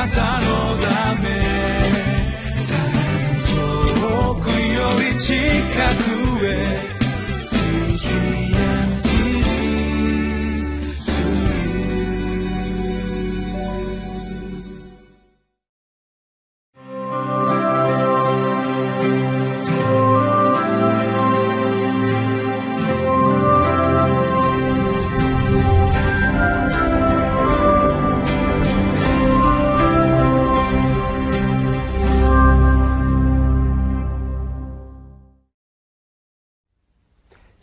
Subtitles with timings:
[0.00, 1.28] なたのため。
[4.00, 5.34] 遠くより近
[6.04, 6.09] く。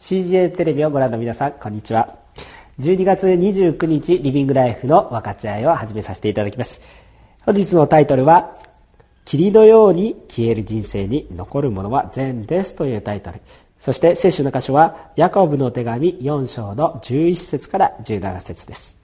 [0.08, 2.16] テレビをご覧の皆さん、こんにちは。
[2.80, 6.80] 12月29日、リビングライフの分かち合いを始めさせていただきます。
[7.46, 8.56] 本日のタイトルは、
[9.26, 13.42] 霧のように消える人生に残るものは善ですというタイトル。
[13.82, 18.98] そして聖書の箇所は、ヤコブの手紙4章の11節から17節です。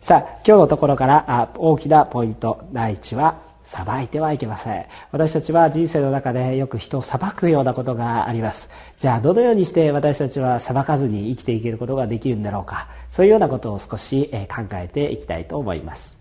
[0.00, 4.86] さあ、今日のところから大きなポイント、第1は、裁いてはいけません。
[5.12, 8.70] 私たちは人生の中でよく人を裁くようなことがあります。
[8.96, 12.88] じゃあどのようにして私たちは裁かずに生きていけることができるんだろうか。
[13.10, 16.16] そういうようなことを少し考えていきたいと思います。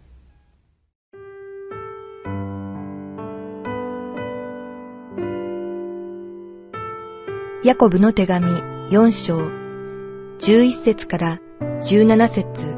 [7.64, 8.46] ヤコブの手紙
[8.92, 9.38] 4章
[10.40, 11.40] 11節から
[11.82, 12.78] 17節。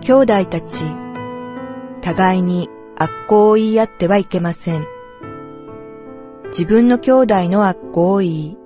[0.00, 1.05] 兄弟たち
[2.06, 4.86] 互いに悪行を言い合ってはいけません。
[6.52, 8.58] 自分の兄弟の悪行を言い、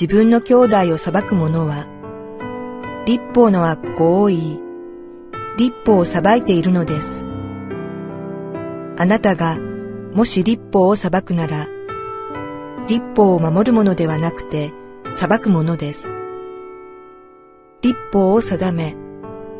[0.00, 1.88] 自分の兄弟を裁く者は、
[3.04, 4.60] 立法の悪行を言い、
[5.58, 7.24] 立法を裁いているのです。
[8.96, 9.58] あなたが
[10.14, 11.66] もし立法を裁くなら、
[12.86, 14.72] 立法を守るものではなくて
[15.10, 16.12] 裁くものです。
[17.82, 18.94] 立法を定め、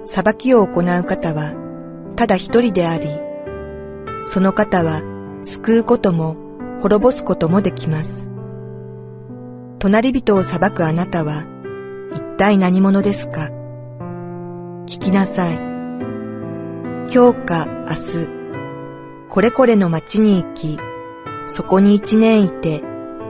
[0.07, 1.70] 裁きを行う方は、
[2.17, 3.09] ただ一人であり、
[4.27, 5.03] その方は
[5.45, 6.37] 救うことも
[6.83, 8.29] 滅ぼすこともできます。
[9.79, 11.45] 隣人を裁くあなたは
[12.13, 13.51] 一体何者ですか？
[14.87, 15.55] 聞きなさい。
[17.13, 18.29] 今日か明日、
[19.29, 20.79] これこれの町に行き、
[21.49, 22.83] そこに一年いて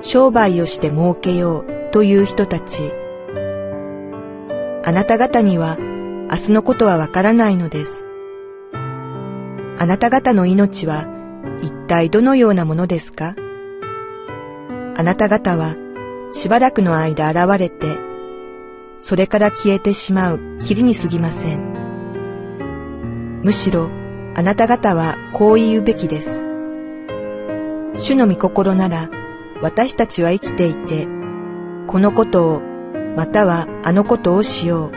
[0.02, 2.92] 商売をして儲けようという人たち。
[4.84, 8.04] あなた方には明日のことはわからないのです。
[9.82, 11.06] あなた方の命は
[11.62, 13.34] 一体どのようなものですか？
[14.94, 15.74] あなた方は
[16.34, 17.96] しばらくの間現れて、
[18.98, 23.40] それから消えてしまう霧に過ぎません。
[23.42, 23.88] むしろ
[24.36, 26.42] あなた方はこう言うべきです。
[27.96, 29.08] 主の御心なら
[29.62, 31.08] 私たちは生きていて、
[31.86, 32.60] このことを
[33.16, 34.92] またはあのことをしよう。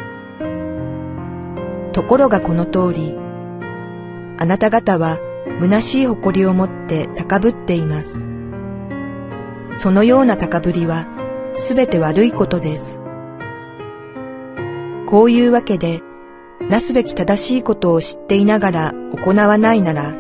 [1.94, 3.16] ところがこの通り、
[4.44, 5.20] あなた方は
[5.62, 8.26] 虚しい誇りを持って高ぶっています。
[9.72, 11.08] そのような高ぶりは
[11.56, 13.00] すべて悪いことです。
[15.08, 16.02] こういうわけで、
[16.60, 18.94] なすべき正しいことを知っていながら
[19.24, 20.14] 行わないなら、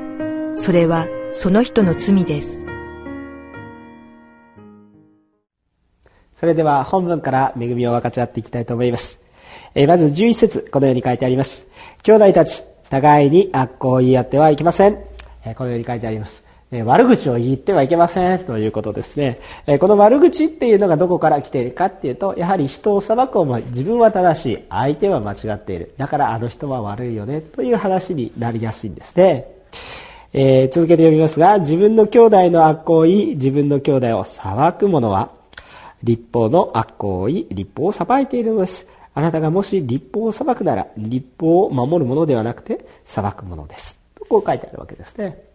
[0.55, 2.65] それはその人の罪です。
[6.33, 9.21] それでは本文から恵みを分かち合っていきたいと思います。
[9.75, 11.67] えまず11節このように書いてあります。
[12.03, 12.63] 兄弟たち、
[12.93, 14.97] 互いに悪行を言い合ってはいけません。
[15.55, 16.43] このように書いてあります。
[16.85, 19.39] 悪口を言ってはいけませんということですね。
[19.79, 25.95] この悪口っていうのがどこから来ているかっていうと、やはり人を裁く思い、自分は正しい、相手は間違っている。
[25.97, 29.47] だからあの人は悪いよねという話になりやすいんですね。
[30.31, 35.31] えー、続けて読みますが、自分の兄弟の悪行を言い、自分の兄弟を裁く者は、
[36.03, 38.87] 立法の悪行を言い、立法を裁いているのです。
[39.15, 43.99] あなたがもし立法を裁くなら、立法を守るものではなくて、裁くものです。
[44.15, 45.52] とこう書いてあるわけですね。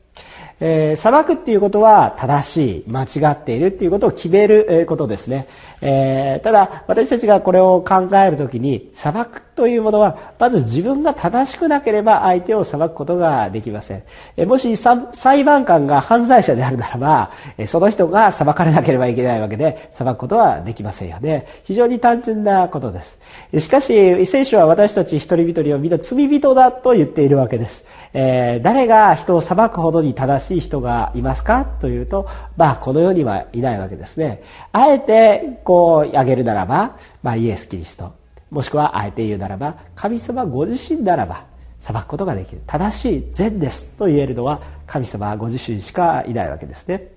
[0.61, 5.47] えー、裁くっていうことは正しい、間違っているっていうことを決めることですね。
[5.81, 14.03] えー、ただ、私たちがこれを考えるときに、裁くというものは、まず自分が正しくなければ相手を裁くことができません。
[14.37, 21.47] えー、もし裁判官が犯罪者であるならば、えその人が裁かれなければいけないわけで、裁くことはできませんよね。
[21.65, 23.21] 非常に単純なことです。
[23.59, 27.85] しかし、聖書は私たち一人一人をみんな罪人だと言っているわけです。
[28.15, 34.43] え、誰が人を裁くほどに正しい人がいますかというと、まあ、この世にはいないわけですね。
[34.73, 38.13] あえて、こう、挙げるならば、まあ、イエス・キリスト。
[38.51, 41.45] もしくは、あえて言うならば、神様ご自身ならば、
[41.81, 42.63] 裁くことができる。
[42.67, 47.09] 正しい善ですと言えるのは、神様ご自身しかいないわけですね。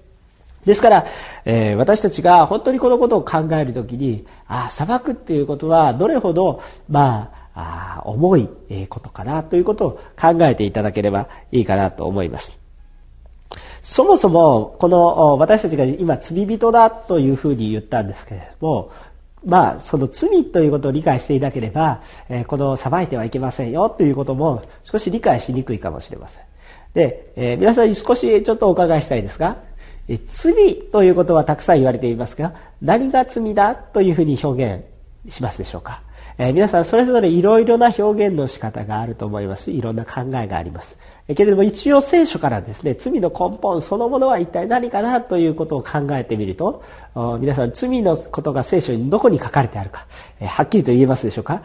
[0.66, 1.06] ですから、
[1.46, 8.48] えー、私たちが本当にこのことを考えるときに、ああ、裁くっていうことは、どれほど、まあ、あ重い
[8.88, 12.61] ことかなということを考えていただければいいかなと思います
[13.84, 18.92] そもそもこの私たちが今罪人だというふうに言ったんですけれども
[19.46, 26.44] まあその罪ということを理解していなければ、えこの裁いてはいけませんよということも少し理解しにくいかもしれません。
[26.94, 29.58] で、え、皆さんに少しちょっとお伺いしたいですが、
[30.08, 36.04] え罪ということはたくさん言われていますが何が罪だというふうに表現しますでしょうか、
[36.38, 39.62] え、皆さんそれぞれいろいろな表現の仕方があると思います。
[39.62, 40.98] しいろんな考えがあります、
[41.28, 46.84] え、けれども一応聖書からですね罪の根本そのものは一体何かなということを考えてみると
[47.40, 50.08] 皆さん罪のことが聖書にどこに書かれてあるか、
[50.40, 51.64] え、はっきりと言えますでしょうか、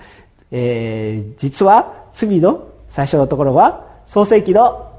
[0.50, 4.92] えー、実は罪の最初のところは創世記の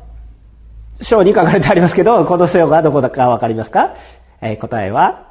[1.01, 3.95] 章に書かれてありますけど、この章がどこだかわかりますか、
[4.41, 5.26] えー、答えは、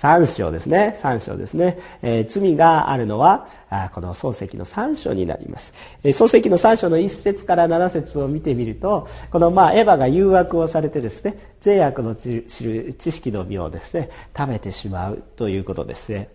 [0.00, 0.94] 三章ですね。
[0.96, 1.78] 三章ですね。
[2.00, 5.74] えー、罪があるのは、あこの漱石の三章になります。
[6.02, 16.30] えー、漱石の三章の一節から七節を見てみると、このまあ、エヴァが誘惑をされてですね、善悪の知る知識の実をですね、食べてしまうということですね。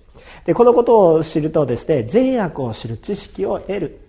[0.46, 4.00] で、このことを知るとですね、善悪を知る知識を得る。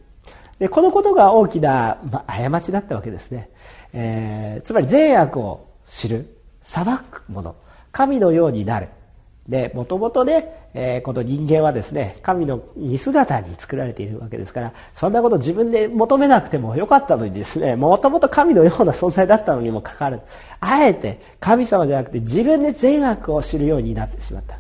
[0.59, 3.49] で、このことが大きな、まあ、過ちだったわけですね。
[3.95, 7.57] えー、つまり善悪を知る裁くもの
[7.91, 8.89] 神のようになる
[9.49, 20.23] でもともとね、えー、この人間はですね神の似姿に作られているわけですからそんなこと自分で求めなくてもよかったのにですねもともと神のような存在だったのにもかかわらず
[20.61, 24.59] あえて神様じゃなくて自分で善悪を知るようになってしまった、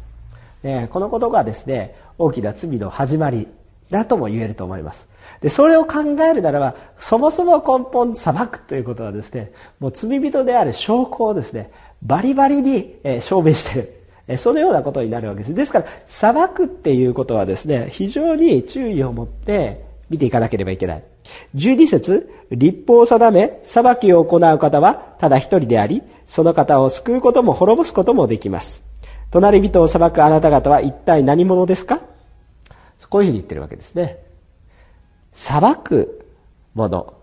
[0.62, 3.48] ね、このことがですね大きな罪の始まり
[3.90, 5.06] だとも言えると思います。
[5.40, 11.70] でそれを考えるならばそもそも根本裁くということはですねもう罪人である証拠をですね
[12.02, 13.95] バリバリに、え証明している。
[14.38, 15.54] そのようなことになるわけです。
[15.54, 21.04] ですから裁くっていうことはですね非常に注意を持って見ていかなければいけない。
[21.54, 28.82] 12節立法を定め裁きを行う方はただ一人でありその方を救うことも滅ぼすこともできます。
[29.30, 32.00] 隣人を裁くあなた方は一体何者ですか？
[33.08, 34.18] こういうふうに言ってるわけですね。
[35.32, 36.26] 裁く
[36.74, 37.14] 者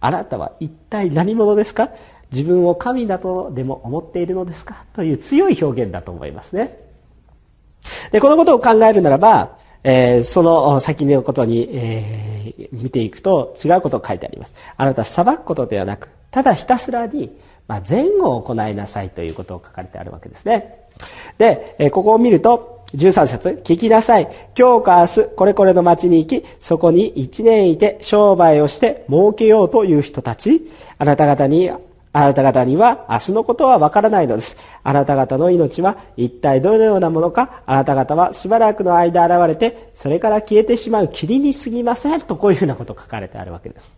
[0.00, 1.90] あなたは一体何者ですか？
[2.32, 4.84] 自分を神だとでも思っているのですか？
[4.94, 6.78] という強い表現だと思いますね。
[8.10, 14.54] でこのことを考えるならば、えー、その先のことに、えー、見ていくと違うことが書いてあります。
[14.76, 17.36] あなた裁くことではなくただひたすらに、
[17.68, 20.86] まあ、善を行いなさいということを書かれてあるわけですね。
[21.38, 24.30] で、えー、ここを見ると13節聞きなさい。
[24.56, 31.70] 今日か明日、これこれの町に行き、そこに一年いて商売をして儲けようという人たち、あなた方に、
[32.12, 34.56] あなた方には明日のことはわからないのです。
[34.82, 42.20] あなた方の命は一体どのようなものか、あなた方はしばらくの間現れて、それから消えてしまう霧に過ぎません。
[42.20, 43.96] とこういうふうなこと書かれてあるわけです。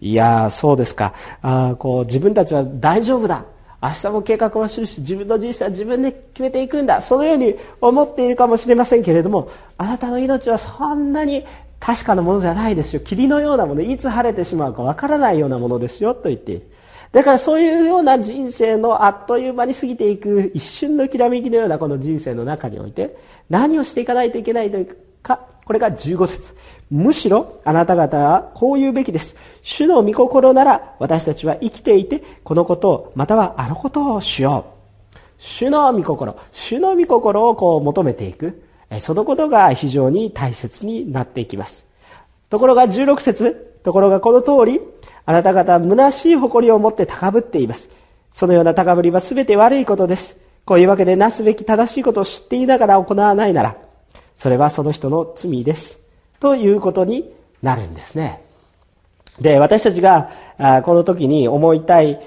[0.00, 1.14] いやそうですか。
[1.42, 3.44] あこう自分たちは大丈夫だ。
[3.82, 11.44] 明日も計画をするし自分の人生は自分で決めていくんだそのように思っているかもしれませんけれどもあなたの命はそんなに
[11.80, 16.71] 確かなものじゃないですよ霧のようなものいつ晴れてしまうかわからないようなものですよと言っている
[17.12, 23.16] だからそういうような人生のあっという間に過ぎていく一瞬のきらめきのようなこの人生の中において
[23.50, 26.54] 何をしていかないといけないというかこれが15節
[26.92, 29.34] むしろあなた方はこう言うべきです。
[29.62, 34.66] 主の御心なら私たちは生きていて、このことを、またはあのことをしよ
[35.14, 35.18] う。
[35.38, 38.62] 主の御心、主の御心をこう求めていく。
[39.00, 41.86] そのことが非常に大切になっていきます。
[42.50, 44.82] ところが16節ところがこの通り、
[45.24, 47.90] あなた方は虚しい誇りを持って高ぶっています。
[48.32, 50.36] そのような高ぶりは全て悪いことです。
[50.64, 53.76] こういうわけでなすべき正しいことを知っていながら行わないなら、
[54.36, 56.00] それはその人の罪です。
[56.40, 58.42] ということになるんですね。
[59.40, 60.30] で、私たちが
[60.84, 62.20] この時に思いたい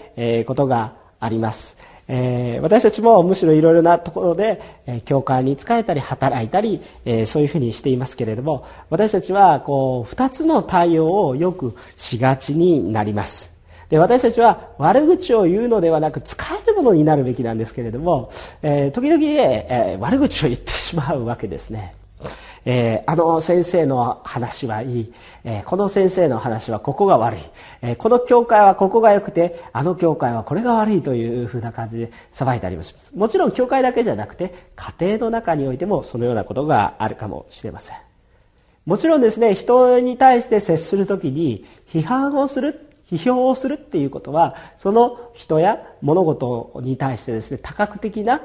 [0.45, 1.77] ことがあります。
[2.07, 13.55] えー、私たちもむしろいろいろなところで、えー、教会に仕えたり働いたり、えー、そういうふうにしていますけれども私たちはこう2つの対応をよくしがちになります。
[13.89, 18.31] で私たちは悪口を言うのではなく使えるものになるべきなんですけれども、
[18.63, 21.93] え時々、え悪口を言ってしまうわけですね。
[22.65, 27.39] えー、あの先生の話はいい、えー、この先生の話はここが悪い、
[27.83, 33.15] えー、この教会はここが良くてあの教会はこれが悪いというふうな感じで裁いたりもします。
[33.15, 37.97] もちろん教会だけじゃなくて家庭の中においてもそのようなことがあるかもしれません。
[38.85, 42.81] もちろんですね人に対して接する時に批判をする
[43.11, 48.41] 批評をするっていうことはその人や物事に対してですね多角的な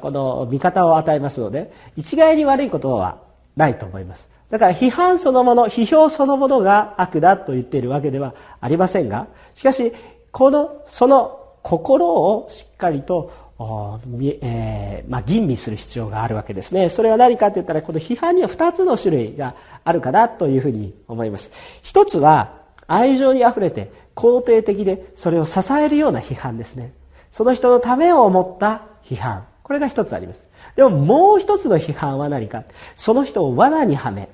[0.00, 3.23] この見方を与えますので一概に悪いことは
[3.56, 4.30] ないと思います。
[4.50, 9.92] だから批判そのもの批評そのものが悪だと言っているわけではありませんがしかし
[10.30, 16.90] このその心をしっかりとえー、まあ、吟味する必要があるわけですね。
[16.90, 21.52] それは何かといったらこの批判には2つの種類があるかなというふうに思います。
[21.82, 26.92] 一つは愛情にあふれて肯定的でそれを支えるような批判ですね。
[27.30, 29.46] その人のためを思った批判。
[29.62, 30.46] これが一つあります。
[30.76, 32.64] でももう一つの批判は何か。
[32.96, 34.28] その人を罠にはめ。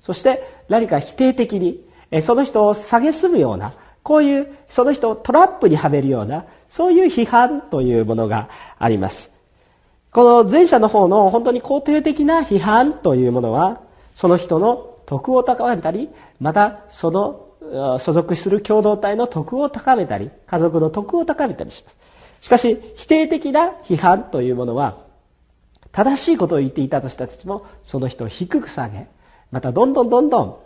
[0.00, 1.84] そして何か否定的に
[2.22, 9.32] その人を蔑むようなこういうその人をトラップにはめるようなそういう批判というものがあります。
[10.12, 13.80] この前者の方の本当に肯定的な批判というものは
[14.14, 16.08] その人の徳を高めたり
[16.40, 21.98] またその所属する共同体の徳を高めたり家族の徳を高めたりします。
[22.40, 24.98] しかし否定的な批判というものは
[25.96, 29.06] 正しいことを言っていたとしたちもその人を低く下げ
[29.50, 30.56] またどんどんどんどん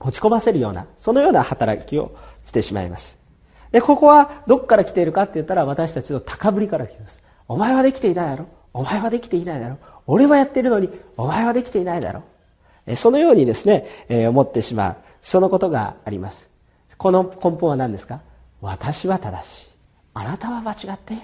[0.00, 2.14] 落ち込ませるようなそのような働きを
[2.44, 3.16] してしまいます。
[3.72, 7.22] でここはどこから来ているかって言ったら私たちの高ぶりから来ます。
[7.48, 8.48] お前はできていないだろ？
[8.74, 9.78] お前はできていないだろ？
[10.06, 12.22] 俺はやってるのにお前はできていないだろ？
[12.96, 16.50] そのようにですね、え思ってしまうそのことがあります。
[16.98, 18.20] この根本は何ですか？
[18.60, 19.70] 私は正しい。
[20.12, 21.22] あなたは間違っている。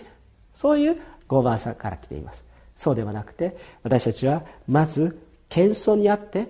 [0.55, 0.93] そういう
[1.29, 2.46] 傲慢さから来ています。
[2.77, 5.19] そうではなくて私たちはまず
[5.49, 6.49] 謙遜にあって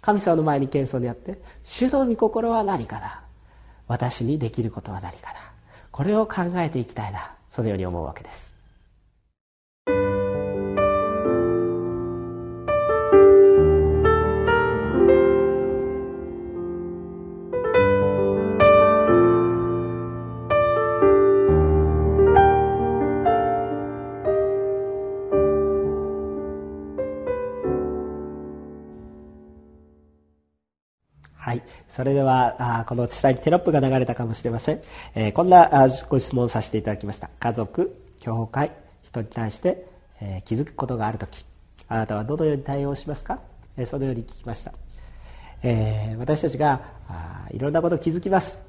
[0.00, 3.22] 神様の前に謙遜にあって主の御心は何かな
[3.88, 5.40] 私にできることは何かな
[5.90, 8.43] これを考えていきたいなそのように思うわけです。
[32.04, 34.82] それではあこの下にテロップが流れたかもしれません、
[35.14, 37.30] えー、こんなご質問させていただきました。
[37.40, 38.72] 家族教会
[39.04, 39.86] 人に対して、
[40.20, 41.46] えー、気づくことがある時
[41.88, 43.40] あなたはどのように対応しますか、
[43.78, 44.74] えー、そのように聞きました、
[45.62, 48.66] え私たちがあいろんなこと気づきます、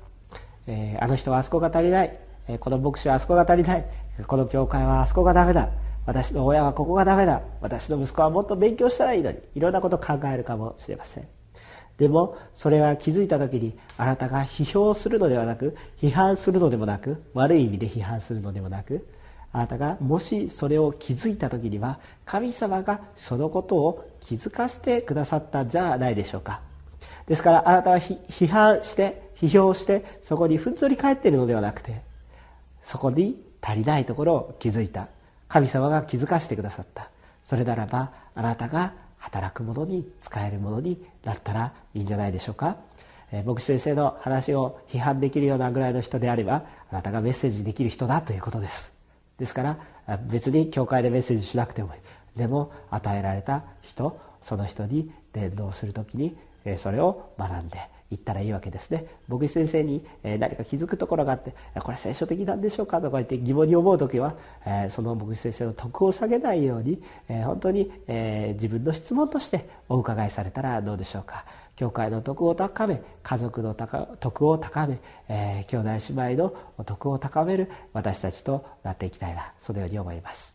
[0.66, 3.86] えあの人はあそこが足りない、えこの牧師はあそこが足りない。
[4.28, 5.70] この教会はあそこがダメだ。
[6.06, 7.42] 私の親はここがダメだ。
[7.60, 9.40] 私の息子はもっと勉強したらいいのに。
[9.56, 11.28] いろんなことを考えるかもしれません。
[11.98, 19.08] でもそれが気づいた時にあなたが批評するのではなく批判するのでもなく悪い意味で批判するのでもなく
[19.54, 26.60] あなたがもしそれを気づいた時には神様がそのことを気づかせてくださったんじゃないでしょうか。
[27.28, 32.02] ですからあなたは批判して批評してそこにふんぞり返っているのではなくて
[32.84, 35.08] そこに足りないところを気づいた。
[35.48, 37.10] 神様が気づかせてくださった。
[37.42, 38.94] それならばあなたが
[39.26, 42.78] 働くものに使えるものになったらいいんじゃないでしょうか、
[43.32, 48.94] えー、牧師先生の話を批判できるようなぐらいの人であればあなたがメッセージできる人だということです。
[49.40, 49.78] ですか
[50.08, 52.00] ら別に教会でメッセージしなくてもいい。
[52.38, 56.38] でも与えられた人その人に伝道する時に
[56.78, 57.80] それを学んで
[58.16, 59.06] 言ったらいいわけですね。
[59.28, 63.02] 牧師先生に何か気づくところがあってこれ聖書的なんでしょうか？
[63.02, 64.36] とか言って疑問に思う時は
[64.90, 67.92] その牧師先生の徳を下げないように本当に
[68.54, 71.46] 自分の質問としてお伺いされたらどうでしょうか？
[71.76, 79.52] 教会の徳を高め家族の徳を高め、えー、兄弟姉妹の徳を高める私たちとなっていきたいな。
[79.60, 80.55] そのように思います。